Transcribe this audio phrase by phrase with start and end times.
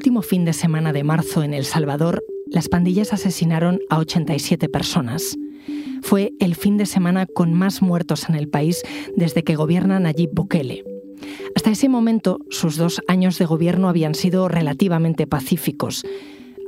[0.00, 5.36] Último fin de semana de marzo en El Salvador, las pandillas asesinaron a 87 personas.
[6.00, 8.80] Fue el fin de semana con más muertos en el país
[9.14, 10.84] desde que gobierna Nayib Bukele.
[11.54, 16.02] Hasta ese momento, sus dos años de gobierno habían sido relativamente pacíficos.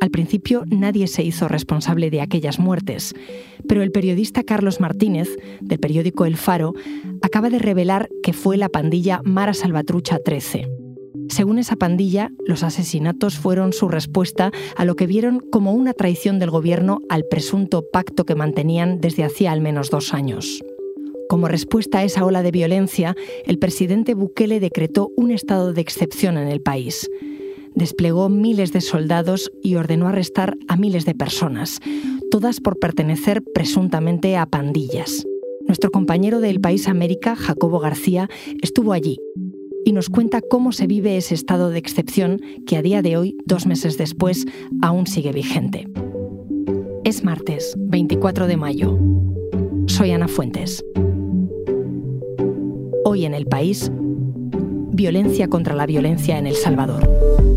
[0.02, 3.14] Al principio nadie se hizo responsable de aquellas muertes,
[3.66, 5.30] pero el periodista Carlos Martínez,
[5.62, 6.74] del periódico El Faro,
[7.22, 10.81] acaba de revelar que fue la pandilla Mara Salvatrucha 13.
[11.32, 16.38] Según esa pandilla, los asesinatos fueron su respuesta a lo que vieron como una traición
[16.38, 20.62] del gobierno al presunto pacto que mantenían desde hacía al menos dos años.
[21.30, 26.36] Como respuesta a esa ola de violencia, el presidente Bukele decretó un estado de excepción
[26.36, 27.08] en el país.
[27.74, 31.80] Desplegó miles de soldados y ordenó arrestar a miles de personas,
[32.30, 35.24] todas por pertenecer presuntamente a pandillas.
[35.66, 38.28] Nuestro compañero del País América, Jacobo García,
[38.60, 39.16] estuvo allí
[39.84, 43.36] y nos cuenta cómo se vive ese estado de excepción que a día de hoy,
[43.46, 44.46] dos meses después,
[44.80, 45.88] aún sigue vigente.
[47.04, 48.98] Es martes, 24 de mayo.
[49.86, 50.84] Soy Ana Fuentes.
[53.04, 53.90] Hoy en el país,
[54.92, 57.51] violencia contra la violencia en El Salvador.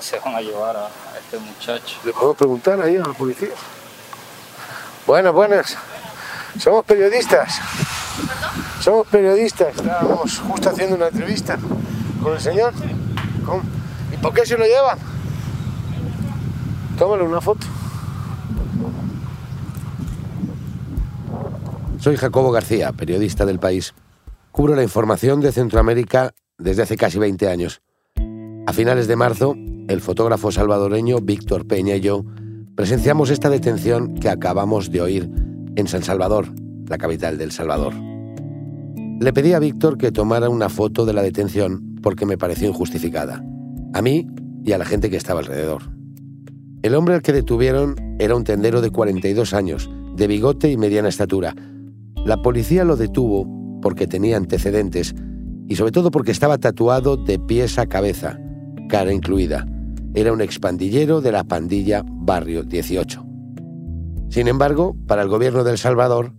[0.00, 1.98] Se van a llevar a, este muchacho.
[2.04, 3.50] ¿Le podemos preguntar ahí a la policía?
[5.06, 5.76] Buenas, buenas.
[6.58, 7.60] Somos periodistas.
[8.80, 11.58] Somos periodistas, estábamos justo haciendo una entrevista
[12.22, 12.72] con el señor.
[14.12, 14.98] ¿Y por qué se lo llevan?
[16.98, 17.66] Tómale una foto.
[22.00, 23.94] Soy Jacobo García, periodista del país.
[24.50, 27.80] Cubro la información de Centroamérica desde hace casi 20 años.
[28.66, 29.54] A finales de marzo,
[29.88, 32.24] el fotógrafo salvadoreño Víctor Peña y yo
[32.74, 35.30] presenciamos esta detención que acabamos de oír
[35.76, 36.48] en San Salvador,
[36.86, 37.94] la capital del Salvador.
[39.20, 43.42] Le pedí a Víctor que tomara una foto de la detención porque me pareció injustificada,
[43.94, 44.28] a mí
[44.64, 45.82] y a la gente que estaba alrededor.
[46.82, 51.08] El hombre al que detuvieron era un tendero de 42 años, de bigote y mediana
[51.08, 51.54] estatura.
[52.24, 55.14] La policía lo detuvo porque tenía antecedentes
[55.66, 58.38] y sobre todo porque estaba tatuado de pies a cabeza,
[58.88, 59.66] cara incluida.
[60.14, 63.24] Era un expandillero de la pandilla Barrio 18.
[64.30, 66.32] Sin embargo, para el gobierno de El Salvador,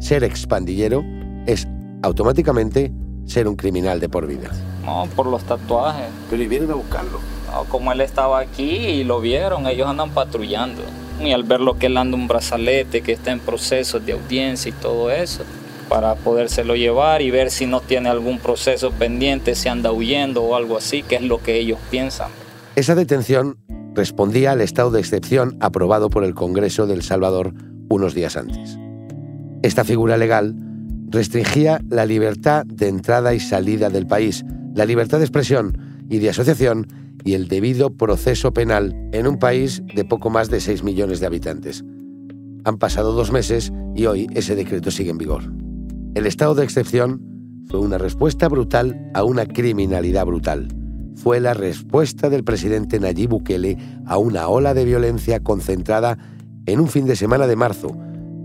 [0.00, 1.04] ser expandillero
[1.46, 1.68] es
[2.02, 2.92] automáticamente
[3.24, 4.50] ser un criminal de por vida.
[4.84, 6.06] No, por los tatuajes.
[6.30, 7.20] Pero y vienen a buscarlo.
[7.50, 10.82] No, como él estaba aquí y lo vieron, ellos andan patrullando.
[11.20, 14.72] Y al verlo que él anda un brazalete, que está en proceso de audiencia y
[14.72, 15.44] todo eso,
[15.88, 20.56] para podérselo llevar y ver si no tiene algún proceso pendiente, si anda huyendo o
[20.56, 22.30] algo así, que es lo que ellos piensan.
[22.74, 23.58] Esa detención
[23.94, 27.52] respondía al estado de excepción aprobado por el Congreso del Salvador
[27.90, 28.78] unos días antes.
[29.62, 30.56] Esta figura legal
[31.08, 34.44] restringía la libertad de entrada y salida del país,
[34.74, 36.86] la libertad de expresión y de asociación
[37.24, 41.26] y el debido proceso penal en un país de poco más de 6 millones de
[41.26, 41.84] habitantes.
[42.64, 45.42] Han pasado dos meses y hoy ese decreto sigue en vigor.
[46.14, 47.20] El estado de excepción
[47.68, 50.68] fue una respuesta brutal a una criminalidad brutal.
[51.14, 56.18] Fue la respuesta del presidente Nayib Bukele a una ola de violencia concentrada
[56.66, 57.96] en un fin de semana de marzo,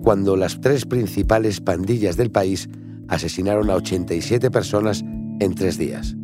[0.04, 2.70] cuando las tres principales pandillas del país
[3.08, 5.04] asesinaron a 87 personas
[5.40, 6.16] en tres días.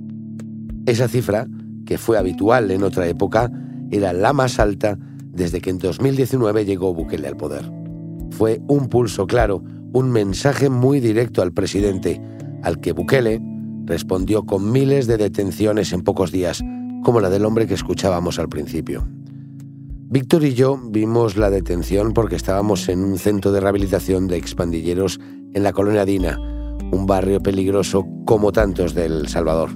[0.86, 1.48] Esa cifra,
[1.86, 3.52] que fue habitual en otra época,
[3.90, 4.98] era la más alta
[5.32, 7.72] desde que en 2019 llegó Bukele al poder.
[8.32, 12.22] Fue un pulso claro, un mensaje muy directo al presidente,
[12.64, 13.42] al que Bukele
[13.86, 16.64] respondió con miles de detenciones en pocos días,
[17.04, 19.08] como la del hombre que escuchábamos al principio.
[20.10, 25.20] Víctor y yo vimos la detención porque estábamos en un centro de rehabilitación de expandilleros
[25.54, 26.38] en la colonia Dina,
[26.92, 29.72] un barrio peligroso como tantos del Salvador.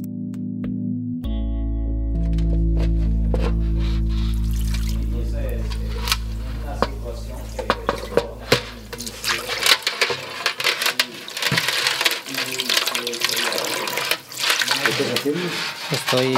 [15.92, 16.38] Estoy,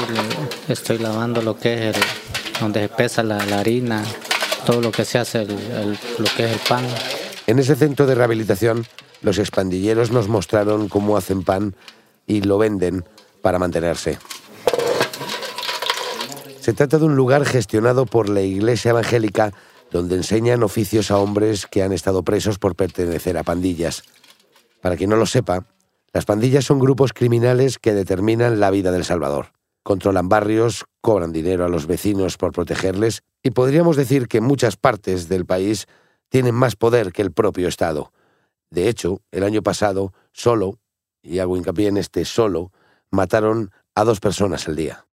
[0.67, 2.03] estoy lavando lo que es el,
[2.59, 4.03] donde se pesa la, harina,
[4.65, 6.85] todo lo que se hace, lo que es el pan.
[7.47, 8.85] En ese centro de rehabilitación,
[9.21, 11.75] los expandilleros nos mostraron cómo hacen pan
[12.27, 13.05] y lo venden
[13.41, 14.19] para mantenerse.
[16.61, 19.51] Se trata de un lugar gestionado por la Iglesia Evangélica
[19.91, 24.03] donde enseñan oficios a hombres que han estado presos por pertenecer a pandillas.
[24.81, 25.65] Para quien no lo sepa,
[26.11, 29.53] las pandillas son grupos criminales que determinan la vida del Salvador.
[29.81, 35.29] controlan barrios, cobran dinero a los vecinos por protegerles y podríamos decir que muchas partes
[35.29, 35.87] del país
[36.27, 38.11] tienen más poder que el propio Estado.
[38.69, 40.77] De hecho, el año pasado, solo,
[41.23, 42.71] y hago hincapié en este solo,
[43.09, 45.05] mataron a dos personas al día.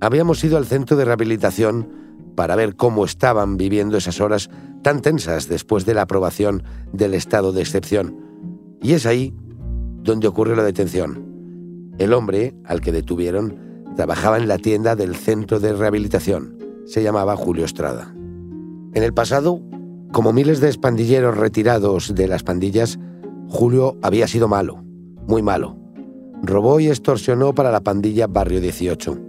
[0.00, 2.05] Habíamos ido al centro de rehabilitación
[2.36, 4.50] para ver cómo estaban viviendo esas horas
[4.82, 6.62] tan tensas después de la aprobación
[6.92, 8.16] del estado de excepción.
[8.80, 9.34] Y es ahí
[10.02, 11.92] donde ocurrió la detención.
[11.98, 13.58] El hombre al que detuvieron
[13.96, 16.58] trabajaba en la tienda del centro de rehabilitación.
[16.84, 18.14] Se llamaba Julio Estrada.
[18.94, 19.60] En el pasado,
[20.12, 22.98] como miles de expandilleros retirados de las pandillas,
[23.48, 24.84] Julio había sido malo,
[25.26, 25.76] muy malo.
[26.42, 29.25] Robó y extorsionó para la pandilla Barrio 18.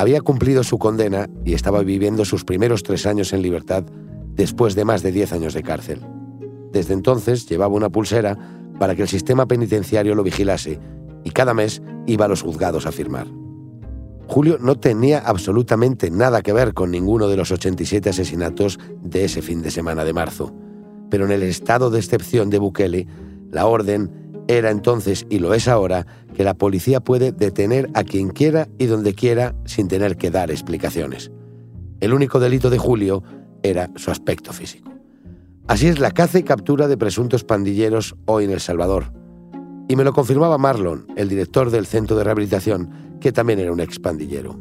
[0.00, 3.84] Había cumplido su condena y estaba viviendo sus primeros tres años en libertad
[4.34, 6.00] después de más de diez años de cárcel.
[6.72, 8.38] Desde entonces llevaba una pulsera
[8.78, 10.80] para que el sistema penitenciario lo vigilase
[11.22, 13.26] y cada mes iba a los juzgados a firmar.
[14.26, 19.42] Julio no tenía absolutamente nada que ver con ninguno de los 87 asesinatos de ese
[19.42, 20.50] fin de semana de marzo,
[21.10, 23.06] pero en el estado de excepción de Bukele,
[23.50, 28.30] la orden era entonces, y lo es ahora, que la policía puede detener a quien
[28.30, 31.30] quiera y donde quiera sin tener que dar explicaciones.
[32.00, 33.22] El único delito de Julio
[33.62, 34.90] era su aspecto físico.
[35.68, 39.12] Así es la caza y captura de presuntos pandilleros hoy en El Salvador.
[39.88, 43.80] Y me lo confirmaba Marlon, el director del centro de rehabilitación, que también era un
[43.80, 44.58] expandillero.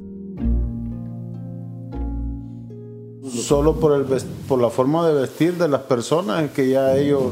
[3.27, 4.05] Solo por, el,
[4.47, 7.31] por la forma de vestir de las personas, que ya ellos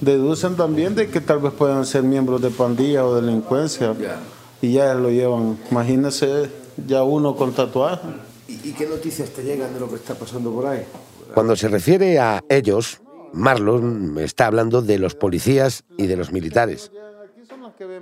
[0.00, 3.94] deducen también de que tal vez puedan ser miembros de pandilla o delincuencia.
[4.60, 5.58] Y ya lo llevan.
[5.70, 6.50] Imagínese
[6.86, 8.08] ya uno con tatuaje.
[8.48, 10.84] ¿Y, qué noticias te llegan de lo que está pasando por ahí?
[11.34, 13.00] Cuando se refiere a ellos,
[13.32, 16.90] Marlon está hablando de los policías y de los militares.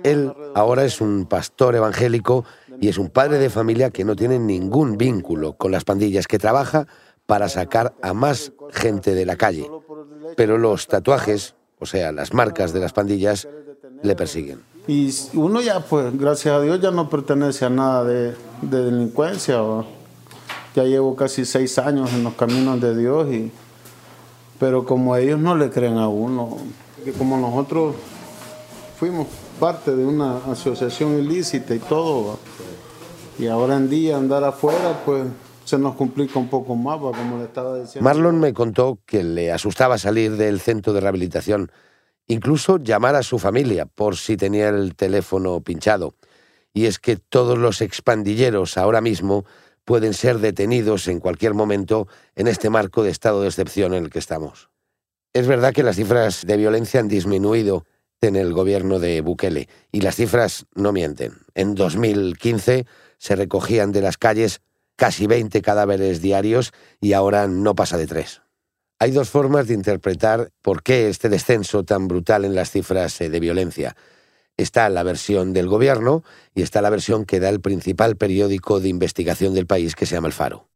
[0.03, 2.45] Él ahora es un pastor evangélico
[2.79, 6.39] y es un padre de familia que no tiene ningún vínculo con las pandillas, que
[6.39, 6.87] trabaja
[7.25, 9.69] para sacar a más gente de la calle.
[10.35, 13.47] Pero los tatuajes, o sea, las marcas de las pandillas,
[14.03, 14.61] le persiguen.
[14.87, 19.61] Y uno ya, pues, gracias a Dios, ya no pertenece a nada de, delincuencia.
[20.75, 23.51] Ya llevo casi seis años en los caminos de Dios, y,
[24.59, 26.57] pero como ellos no le creen a uno,
[27.03, 27.95] que como nosotros
[28.99, 29.27] fuimos
[29.59, 32.37] parte de una asociación ilícita y todo,
[33.39, 35.25] y ahora en día andar afuera, pues
[35.67, 38.07] se nos complica un poco más, como le estaba diciendo.
[38.07, 41.71] Marlon me contó que le asustaba salir del centro de rehabilitación,
[42.25, 46.15] incluso llamar a su familia por si tenía el teléfono pinchado.
[46.73, 49.43] Y es que todos los expandilleros ahora mismo
[49.83, 54.09] pueden ser detenidos en cualquier momento en este marco de estado de excepción en el
[54.09, 54.69] que estamos.
[55.33, 57.85] Es verdad que las cifras de violencia han disminuido
[58.21, 61.33] en el gobierno de Bukele y las cifras no mienten.
[61.55, 62.85] En 2015
[63.17, 64.61] se recogían de las calles
[64.97, 68.41] casi 20 cadáveres diarios y ahora no pasa de tres.
[68.99, 73.29] Hay dos formas de interpretar por qué este descenso tan brutal en las cifras eh,
[73.29, 73.95] de violencia.
[74.57, 76.23] Está la versión del gobierno
[76.55, 80.15] y está la versión que da el principal periódico de investigación del país que se
[80.15, 80.67] llama El Faro.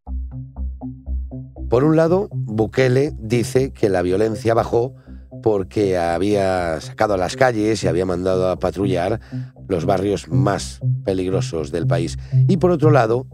[1.67, 4.93] Por un lado, Bukele dice que la violencia bajó
[5.41, 9.19] porque había sacado a las calles y había mandado a patrullar
[9.67, 12.19] los barrios más peligrosos del país.
[12.47, 13.25] Y por otro lado,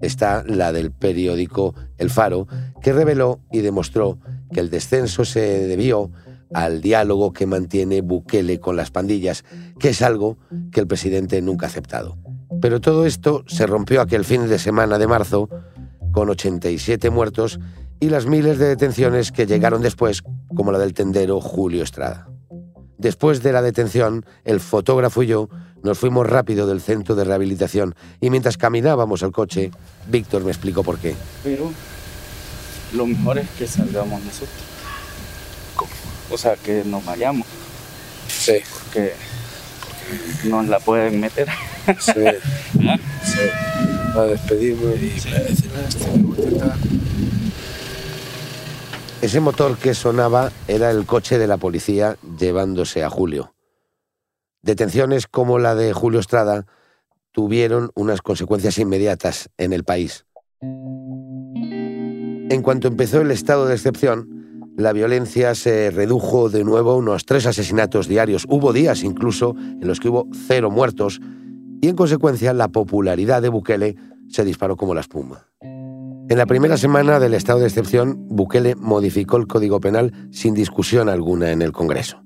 [0.00, 2.46] está la del periódico El Faro,
[2.82, 4.18] que reveló y demostró
[4.52, 6.10] que el descenso se debió
[6.52, 9.44] al diálogo que mantiene Bukele con las pandillas,
[9.78, 10.38] que es algo
[10.72, 12.18] que el presidente nunca ha aceptado.
[12.60, 15.48] Pero todo esto se rompió aquel fin de semana de marzo,
[16.12, 17.60] con 87 muertos
[18.00, 20.22] y las miles de detenciones que llegaron después,
[20.54, 22.28] como la del tendero Julio Estrada.
[22.98, 25.48] Después de la detención, el fotógrafo y yo
[25.82, 29.70] nos fuimos rápido del centro de rehabilitación y mientras caminábamos al coche,
[30.08, 31.14] Víctor me explicó por qué.
[31.42, 31.70] Pero
[32.92, 34.70] lo mejor es que salgamos nosotros.
[36.30, 37.46] O sea, que nos vayamos.
[38.28, 38.58] Sí.
[38.84, 39.14] Porque
[40.44, 41.48] nos la pueden meter.
[41.98, 42.12] Sí.
[43.24, 44.16] sí.
[44.16, 45.28] A despedirme y sí.
[49.22, 53.52] Ese motor que sonaba era el coche de la policía llevándose a Julio.
[54.62, 56.66] Detenciones como la de Julio Estrada
[57.32, 60.26] tuvieron unas consecuencias inmediatas en el país.
[62.50, 64.40] En cuanto empezó el estado de excepción,
[64.76, 68.44] la violencia se redujo de nuevo a unos tres asesinatos diarios.
[68.48, 71.20] Hubo días incluso en los que hubo cero muertos
[71.80, 73.96] y en consecuencia la popularidad de Bukele
[74.28, 75.46] se disparó como la espuma.
[75.62, 81.08] En la primera semana del estado de excepción, Bukele modificó el Código Penal sin discusión
[81.08, 82.22] alguna en el Congreso.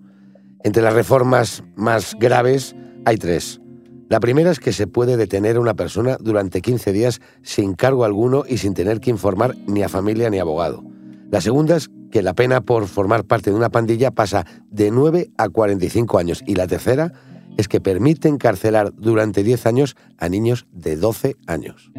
[0.64, 3.60] Entre las reformas más graves hay tres.
[4.08, 8.06] La primera es que se puede detener a una persona durante 15 días sin cargo
[8.06, 10.82] alguno y sin tener que informar ni a familia ni a abogado.
[11.30, 15.32] La segunda es que la pena por formar parte de una pandilla pasa de 9
[15.36, 16.42] a 45 años.
[16.46, 17.12] Y la tercera
[17.58, 21.92] es que permite encarcelar durante 10 años a niños de 12 años.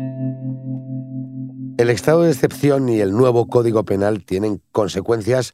[1.77, 5.53] El estado de excepción y el nuevo Código Penal tienen consecuencias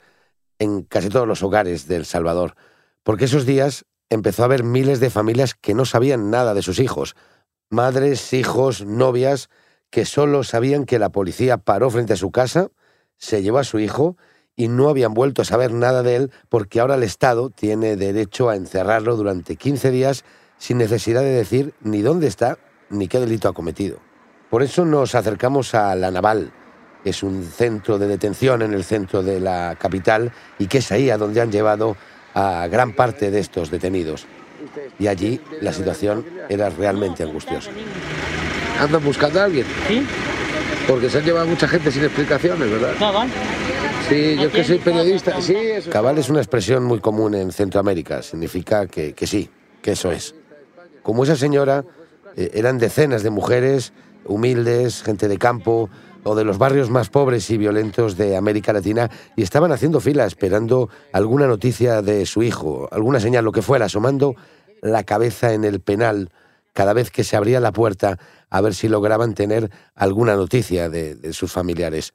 [0.60, 2.56] en casi todos los hogares de El Salvador,
[3.04, 6.80] porque esos días empezó a haber miles de familias que no sabían nada de sus
[6.80, 7.16] hijos,
[7.70, 9.50] madres, hijos, novias,
[9.90, 12.70] que solo sabían que la policía paró frente a su casa,
[13.18, 14.18] se llevó a su hijo
[14.56, 18.50] y no habían vuelto a saber nada de él porque ahora el Estado tiene derecho
[18.50, 20.24] a encerrarlo durante 15 días
[20.58, 22.58] sin necesidad de decir ni dónde está
[22.90, 24.00] ni qué delito ha cometido.
[24.50, 26.52] Por eso nos acercamos a La Naval,
[27.04, 30.92] que es un centro de detención en el centro de la capital y que es
[30.92, 31.96] ahí a donde han llevado
[32.34, 34.26] a gran parte de estos detenidos.
[35.00, 37.72] Y allí la situación era realmente angustiosa.
[38.80, 39.66] ¿Andan buscando a alguien?
[39.88, 40.06] Sí.
[40.88, 42.94] Porque se han llevado mucha gente sin explicaciones, ¿verdad?
[42.98, 43.30] Cabal.
[44.10, 45.40] Sí, yo que soy periodista.
[45.42, 45.90] Sí, eso.
[45.90, 48.22] Cabal es una expresión muy común en Centroamérica.
[48.22, 49.50] Significa que, que sí,
[49.82, 50.36] que eso es.
[51.02, 51.86] Como esa señora,
[52.36, 53.94] eh, eran decenas de mujeres
[54.26, 55.90] humildes, gente de campo
[56.24, 60.26] o de los barrios más pobres y violentos de América Latina y estaban haciendo fila
[60.26, 64.36] esperando alguna noticia de su hijo, alguna señal, lo que fuera, asomando
[64.82, 66.30] la cabeza en el penal
[66.74, 68.18] cada vez que se abría la puerta
[68.50, 72.14] a ver si lograban tener alguna noticia de, de sus familiares.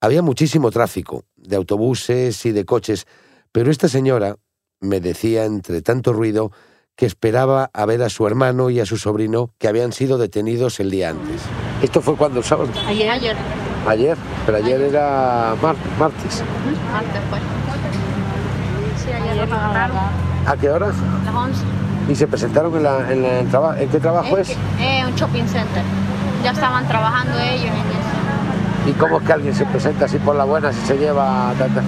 [0.00, 3.06] Había muchísimo tráfico, de autobuses y de coches,
[3.52, 4.36] pero esta señora
[4.80, 6.52] me decía entre tanto ruido
[6.96, 10.80] que esperaba a ver a su hermano y a su sobrino que habían sido detenidos
[10.80, 11.42] el día antes.
[11.82, 12.68] ¿Esto fue cuando el sábado?
[12.86, 13.10] Ayer.
[13.10, 13.36] Ayer.
[13.88, 16.42] Ayer, pero ayer era mar- martes.
[16.96, 17.38] Antes fue.
[19.04, 19.96] Sí, ayer nos agarraron.
[20.46, 20.86] ¿A qué hora?
[21.24, 21.60] Las 11.
[22.08, 24.50] Y se presentaron en, la, en, la- en traba- ¿en qué trabajo es?
[24.80, 25.82] Eh, un shopping center.
[26.42, 28.90] Ya estaban trabajando ellos en eso.
[28.90, 31.82] ¿Y cómo es que alguien se presenta así por la buena si se lleva tanta...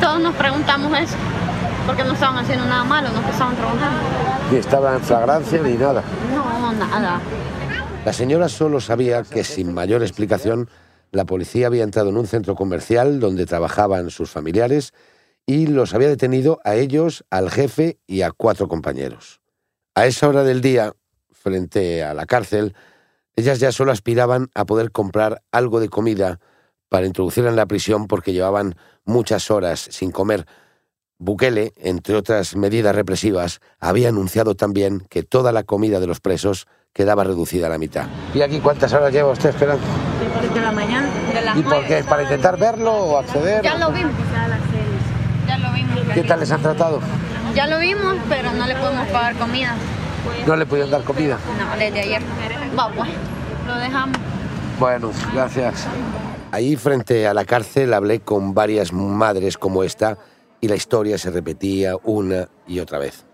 [0.00, 1.14] Todos nos preguntamos eso.
[1.86, 3.98] Porque no estaban haciendo nada malo, no que estaban trabajando.
[4.50, 6.02] Ni estaba en flagrancia ni nada.
[6.34, 7.20] No, nada.
[8.04, 10.70] La señora solo sabía que sin mayor explicación
[11.12, 14.94] la policía había entrado en un centro comercial donde trabajaban sus familiares
[15.44, 19.40] y los había detenido a ellos, al jefe y a cuatro compañeros.
[19.94, 20.94] A esa hora del día,
[21.30, 22.74] frente a la cárcel,
[23.36, 26.40] ellas ya solo aspiraban a poder comprar algo de comida
[26.88, 30.46] para introducirla en la prisión porque llevaban muchas horas sin comer.
[31.18, 36.66] Bukele, entre otras medidas represivas, había anunciado también que toda la comida de los presos
[36.92, 38.06] quedaba reducida a la mitad.
[38.34, 39.82] ¿Y aquí cuántas horas lleva usted esperando?
[40.52, 41.08] De la mañana.
[41.32, 42.04] De las ¿Y por qué?
[42.04, 43.62] ¿Para intentar verlo o acceder?
[43.62, 44.12] Ya lo vimos.
[45.46, 45.98] Ya lo vimos.
[46.14, 47.00] ¿Qué tal les han tratado?
[47.54, 49.74] Ya lo vimos, pero no le podemos pagar comida.
[50.46, 51.38] ¿No le pudieron dar comida?
[51.58, 52.22] No, desde ayer.
[52.78, 53.08] Va, pues.
[53.66, 54.16] Lo dejamos.
[54.78, 55.86] Bueno, gracias.
[56.52, 60.18] Ahí frente a la cárcel hablé con varias madres como esta
[60.60, 63.24] y la historia se repetía una y otra vez.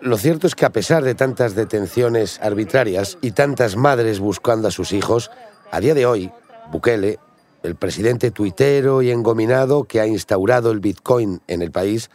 [0.00, 4.70] Lo cierto es que a pesar de tantas detenciones arbitrarias y tantas madres buscando a
[4.70, 5.30] sus hijos,
[5.72, 6.30] a día de hoy,
[6.70, 7.18] Bukele,
[7.64, 12.10] el presidente tuitero y engominado que ha instaurado el Bitcoin en el país,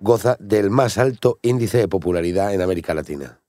[0.00, 3.40] goza del más alto índice de popularidad en América Latina.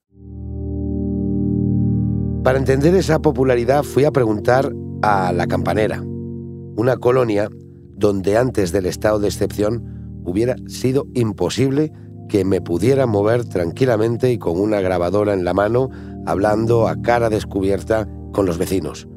[2.42, 7.48] Para entender esa popularidad fui a preguntar a La Campanera, una colonia
[7.94, 11.92] donde antes del estado de excepción hubiera sido imposible
[12.28, 15.90] que me pudiera mover tranquilamente y con una grabadora en la mano,
[16.26, 19.08] hablando a cara descubierta con los vecinos.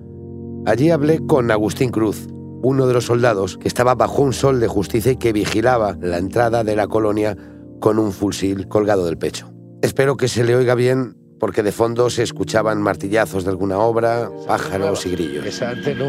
[0.65, 2.27] Allí hablé con Agustín Cruz,
[2.63, 6.17] uno de los soldados que estaba bajo un sol de justicia y que vigilaba la
[6.17, 7.35] entrada de la colonia
[7.79, 9.51] con un fusil colgado del pecho.
[9.81, 14.29] Espero que se le oiga bien porque de fondo se escuchaban martillazos de alguna obra,
[14.45, 15.43] pájaros y grillos.
[15.43, 16.05] Esa antes no.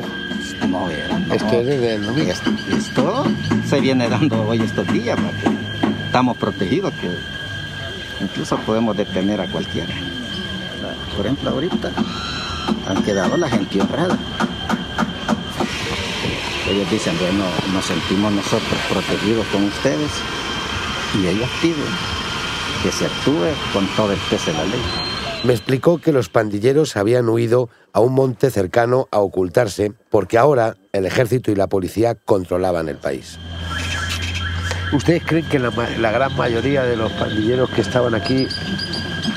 [1.32, 2.18] Esto es desde el.
[2.28, 3.25] Esto, esto
[3.66, 5.62] se viene dando hoy estos días, porque
[6.12, 7.09] estamos protegidos, que
[8.23, 9.95] incluso podemos detener a cualquiera.
[11.16, 11.90] Por ejemplo, ahorita
[12.87, 14.19] han quedado la gente honrada.
[16.69, 20.11] Ellos dicen, bueno, nos sentimos nosotros protegidos con ustedes
[21.19, 21.78] y ellos piden
[22.83, 24.83] que se actúe con todo el peso de la ley.
[25.45, 30.76] Me explicó que los pandilleros habían huido a un monte cercano a ocultarse porque ahora
[30.92, 33.38] el ejército y la policía controlaban el país.
[34.92, 35.70] ¿Ustedes creen que la,
[36.11, 38.46] gran mayoría de los pandilleros que estaban aquí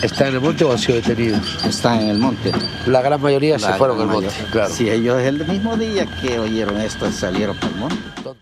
[0.04, 1.66] están en el monte o han sido detenidos?
[1.66, 2.52] Están en el monte.
[2.86, 4.70] La gran mayoría se fueron al monte, claro.
[4.70, 7.98] Si ellos el mismo día que oyeron esto salieron para el monte.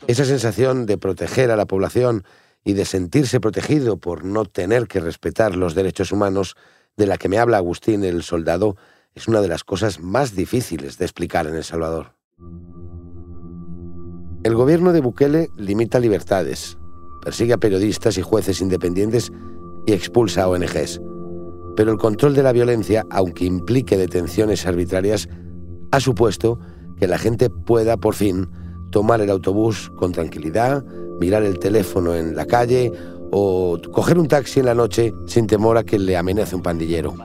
[0.08, 2.24] Esa sensación de proteger a la población
[2.64, 6.56] y de sentirse protegido por no tener que respetar los derechos humanos
[6.98, 8.76] de la que me habla Agustín el soldado
[9.14, 12.16] es una de las cosas más difíciles de explicar en El Salvador.
[14.44, 16.78] El gobierno de Bukele limita libertades,
[17.24, 19.32] persigue a periodistas y jueces independientes
[19.86, 21.02] y expulsa a ONGs.
[21.76, 25.28] Pero el control de la violencia, aunque implique detenciones arbitrarias,
[25.92, 26.60] ha supuesto
[27.00, 28.50] que la gente pueda por fin
[28.92, 30.86] tomar el autobús con tranquilidad,
[31.20, 32.92] mirar el teléfono en la calle
[33.32, 37.16] o coger un taxi en la noche sin temor a que le amenace un pandillero.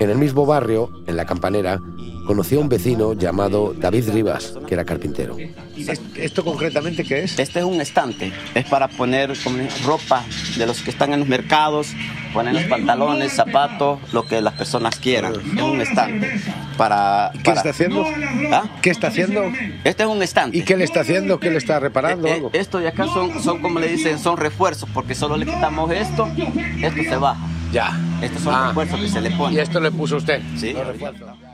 [0.00, 1.80] En el mismo barrio, en la campanera,
[2.26, 5.36] conoció a un vecino llamado David Rivas, que era carpintero.
[6.16, 7.38] ¿Esto concretamente qué es?
[7.38, 9.32] Este es un estante, es para poner
[9.84, 10.24] ropa
[10.56, 11.88] de los que están en los mercados,
[12.32, 15.34] poner los pantalones, zapatos, lo que las personas quieran.
[15.34, 16.30] Es un estante.
[16.76, 18.04] Para, ¿Qué está haciendo?
[18.50, 18.64] ¿Ah?
[18.80, 19.42] ¿Qué está haciendo?
[19.84, 20.56] Este es un estante.
[20.56, 21.38] ¿Y qué le está haciendo?
[21.38, 22.28] ¿Qué le está reparando?
[22.28, 25.46] Eh, eh, esto de acá son, son, como le dicen, son refuerzos, porque solo le
[25.46, 26.28] quitamos esto,
[26.80, 27.40] esto se baja.
[27.72, 28.11] Ya.
[28.22, 28.68] Estos son ah.
[28.68, 29.58] refuerzos que se le ponen.
[29.58, 30.40] ¿Y esto le puso usted?
[30.56, 30.74] Sí.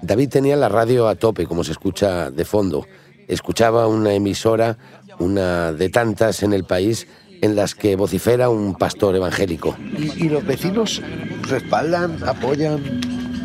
[0.02, 2.86] David tenía la radio a tope, como se escucha de fondo.
[3.26, 4.76] Escuchaba una emisora,
[5.18, 7.06] una de tantas en el país,
[7.40, 9.76] en las que vocifera un pastor evangélico.
[9.96, 11.02] ¿Y, los vecinos
[11.42, 13.00] respaldan, apoyan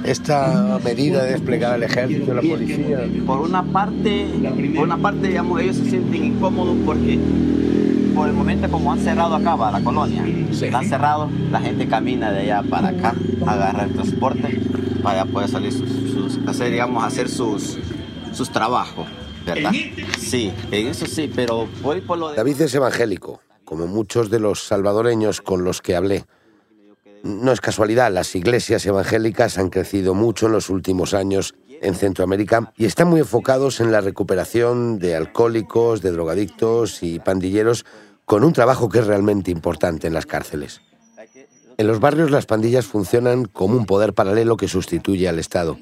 [0.06, 3.08] esta medida de desplegar el ejército, la policía?
[3.26, 4.28] Por una parte,
[4.76, 7.20] por una parte, digamos, ellos se sienten incómodos porque
[8.14, 12.32] por el momento como han cerrado acá para la colonia, han cerrado, la gente camina
[12.32, 13.16] de allá para acá,
[13.46, 14.62] agarra el transporte
[15.02, 17.78] para poder salir sus, hacer, digamos, hacer sus,
[18.32, 19.08] sus trabajos,
[19.46, 19.72] ¿verdad?
[20.20, 22.38] Sí, en eso sí, pero voy por lo de...
[22.38, 26.26] David es evangélico, como muchos de los salvadoreños con los que hablé.
[27.24, 32.74] No es casualidad, las iglesias evangélicas han crecido mucho en los últimos años en Centroamérica
[32.78, 37.86] y están muy enfocados en la recuperación de alcohólicos, de drogadictos y pandilleros
[38.26, 40.82] con un trabajo que es realmente importante en las cárceles.
[41.78, 45.78] En los barrios las pandillas funcionan como un poder paralelo que sustituye al Estado.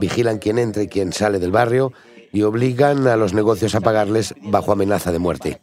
[0.00, 1.92] Vigilan quién entra y quién sale del barrio
[2.32, 5.60] y obligan a los negocios a pagarles bajo amenaza de muerte.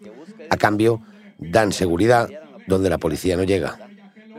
[0.50, 1.02] A cambio,
[1.38, 2.30] dan seguridad
[2.68, 3.78] donde la policía no llega.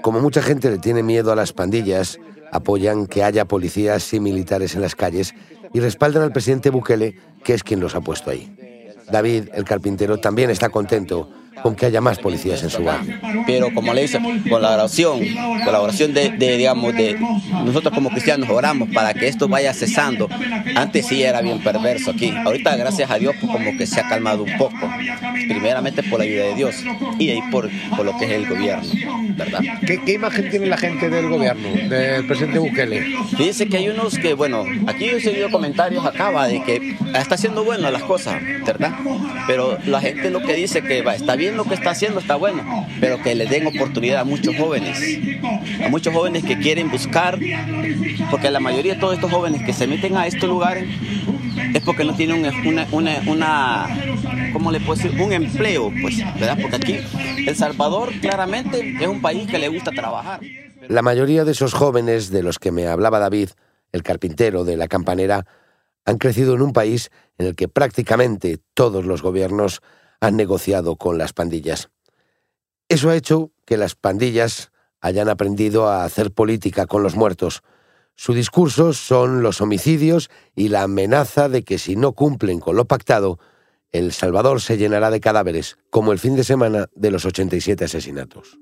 [0.03, 2.19] Como mucha gente le tiene miedo a las pandillas,
[2.57, 5.35] apoyan que haya policías y militares en las calles
[5.73, 8.55] y respaldan al presidente Bukele, que es quien los ha puesto ahí.
[9.11, 11.31] David, el carpintero, también está contento
[11.62, 13.19] con que haya más policías en su barrio.
[13.47, 15.21] Pero como le dice, colaboración,
[15.64, 17.19] colaboración de, de, digamos, de
[17.64, 20.29] nosotros como cristianos oramos para que esto vaya cesando.
[20.75, 22.33] Antes sí era bien perverso aquí.
[22.45, 24.77] Ahorita, gracias a Dios, pues como que se ha calmado un poco.
[25.49, 26.77] Primeramente por la ayuda de Dios
[27.19, 28.92] y ahí por, por lo que es el gobierno,
[29.37, 29.61] ¿verdad?
[29.87, 33.07] ¿Qué, ¿Qué, imagen tiene la gente del gobierno, del presidente Bukele?
[33.38, 37.64] Dice que hay unos que, bueno, aquí he seguido comentarios acaba de que está haciendo
[37.64, 38.95] bueno las cosas, ¿verdad?
[39.47, 42.35] Pero la gente lo que dice que va, está bien lo que está haciendo está
[42.35, 44.99] bueno, pero que le den oportunidad a muchos jóvenes,
[45.85, 47.39] a muchos jóvenes que quieren buscar,
[48.33, 50.89] porque la mayoría de todos estos jóvenes que se meten a estos lugares
[51.73, 53.87] es porque no tienen una, una, una
[54.53, 55.21] ¿cómo le puedo decir?
[55.21, 56.59] Un empleo, pues, ¿verdad?
[56.61, 56.99] Porque aquí
[57.47, 60.41] El Salvador claramente es un país que le gusta trabajar.
[60.89, 63.51] La mayoría de esos jóvenes de los que me hablaba David,
[63.93, 65.47] el carpintero de la campanera,
[66.05, 69.81] han crecido en un país en el que prácticamente todos los gobiernos
[70.20, 71.90] han negociado con las pandillas.
[72.88, 77.62] Eso ha hecho que las pandillas hayan aprendido a hacer política con los muertos.
[78.14, 82.87] Su discurso son los homicidios y la amenaza de que si no cumplen con lo
[82.87, 83.38] pactado,
[83.92, 88.59] El Salvador se llenará de cadáveres, como el fin de semana de los 87 asesinatos.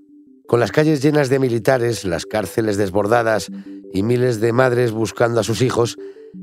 [0.47, 3.51] Con las calles llenas de militares, las cárceles desbordadas
[3.93, 5.97] y miles de madres buscando a sus hijos,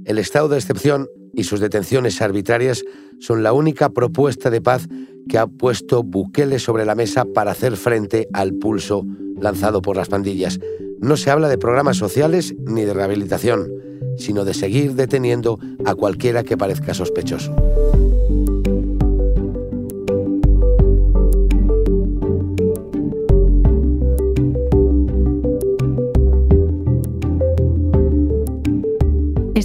[0.06, 2.84] el estado de excepción y sus detenciones arbitrarias
[3.20, 4.88] son la única propuesta de paz
[5.30, 9.06] que ha puesto Bukele sobre la mesa para hacer frente al pulso
[9.40, 10.60] lanzado por las pandillas.
[11.00, 13.72] No se habla de programas sociales ni de rehabilitación,
[14.18, 17.56] sino de seguir deteniendo a cualquiera que parezca sospechoso.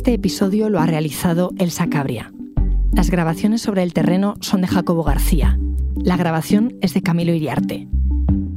[0.06, 2.32] Este episodio lo ha realizado Elsa Cabria.
[2.92, 5.58] Las grabaciones sobre el terreno son de Jacobo García.
[5.96, 7.88] La grabación es de Camilo Iriarte.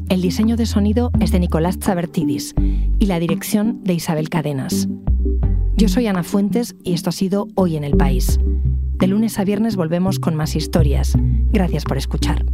[0.09, 2.53] El diseño de sonido es de Nicolás Chabertidis
[2.99, 4.87] y la dirección de Isabel Cadenas.
[5.75, 8.39] Yo soy Ana Fuentes y esto ha sido Hoy en el País.
[8.99, 11.13] De lunes a viernes volvemos con más historias.
[11.51, 12.45] Gracias por escuchar.